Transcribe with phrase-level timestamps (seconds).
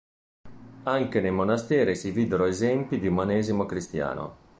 [0.85, 4.37] Anche nei monasteri si videro esempi di umanesimo cristiano.